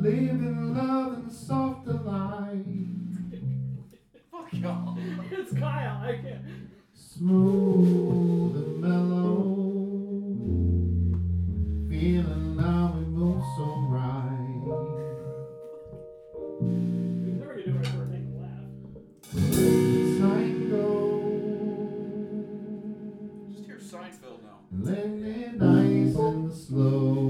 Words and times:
Live 0.00 0.14
in 0.14 0.74
love 0.74 1.12
and 1.12 1.30
soft 1.30 1.84
delight. 1.84 2.64
Fuck 4.30 4.48
y'all. 4.52 4.96
it's 5.30 5.52
Kyle. 5.52 6.02
I 6.02 6.16
can't. 6.22 6.42
Smooth 6.94 8.56
and 8.56 8.80
mellow. 8.80 9.44
Feeling 11.90 12.56
now 12.56 12.94
we 12.96 13.04
move 13.04 13.42
so 13.58 13.66
right. 13.90 14.30
Just 23.52 23.66
hear 23.66 23.78
Seinfeld 23.78 24.40
now. 24.42 24.60
Let 24.72 25.04
it 25.04 25.60
nice 25.60 26.16
and 26.16 26.52
slow. 26.52 27.29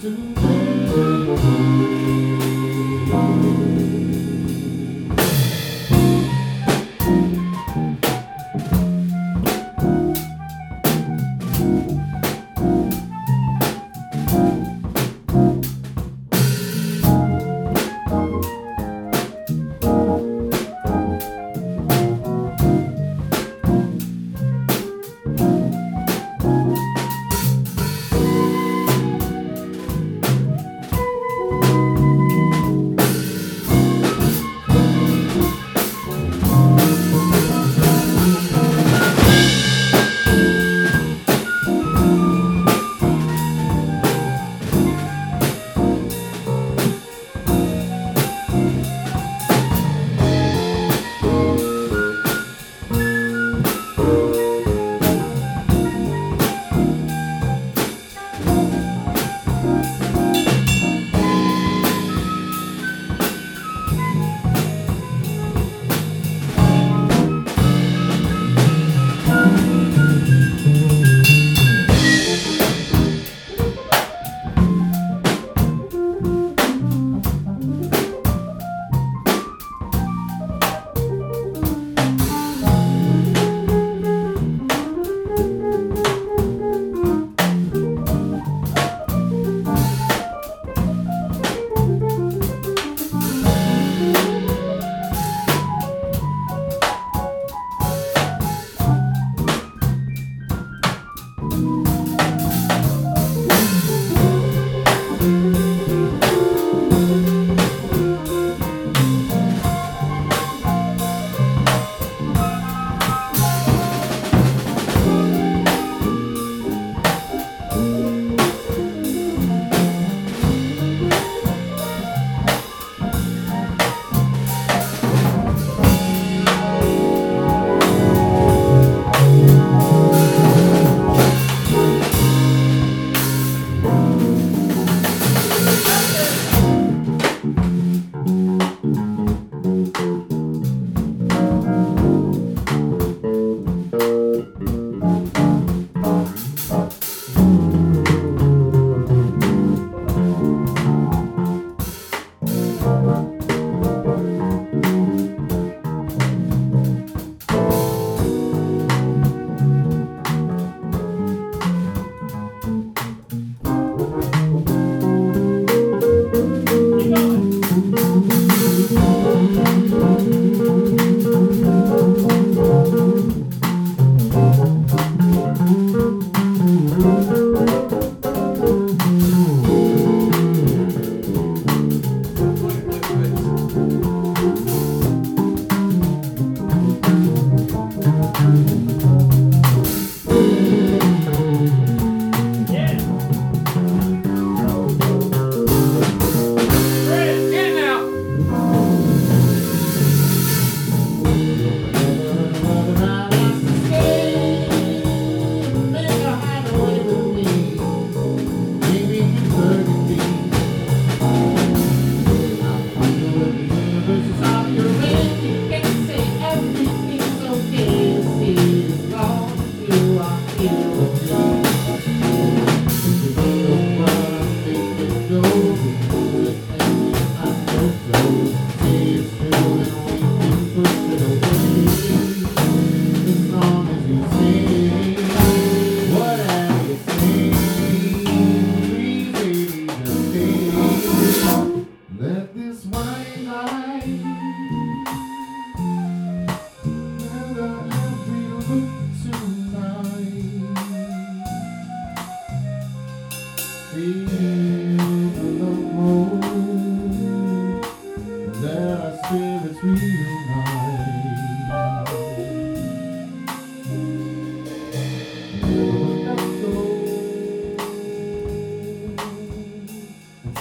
today. 0.00 0.40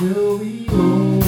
Until 0.01 0.37
we 0.37 0.65
go. 0.65 1.18